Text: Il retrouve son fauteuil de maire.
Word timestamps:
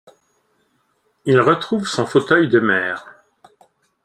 Il 1.25 1.39
retrouve 1.41 1.85
son 1.87 2.07
fauteuil 2.07 2.49
de 2.49 2.59
maire. 2.59 3.23